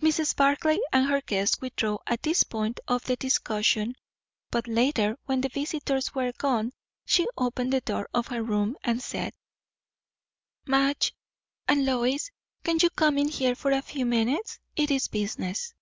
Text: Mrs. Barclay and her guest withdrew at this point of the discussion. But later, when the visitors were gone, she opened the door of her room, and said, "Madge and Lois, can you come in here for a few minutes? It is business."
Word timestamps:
Mrs. 0.00 0.36
Barclay 0.36 0.78
and 0.92 1.06
her 1.08 1.20
guest 1.20 1.60
withdrew 1.60 1.98
at 2.06 2.22
this 2.22 2.44
point 2.44 2.78
of 2.86 3.02
the 3.06 3.16
discussion. 3.16 3.96
But 4.52 4.68
later, 4.68 5.18
when 5.26 5.40
the 5.40 5.48
visitors 5.48 6.14
were 6.14 6.30
gone, 6.30 6.72
she 7.04 7.26
opened 7.36 7.72
the 7.72 7.80
door 7.80 8.08
of 8.14 8.28
her 8.28 8.44
room, 8.44 8.76
and 8.84 9.02
said, 9.02 9.32
"Madge 10.66 11.16
and 11.66 11.84
Lois, 11.84 12.30
can 12.62 12.78
you 12.80 12.90
come 12.90 13.18
in 13.18 13.26
here 13.26 13.56
for 13.56 13.72
a 13.72 13.82
few 13.82 14.06
minutes? 14.06 14.60
It 14.76 14.92
is 14.92 15.08
business." 15.08 15.74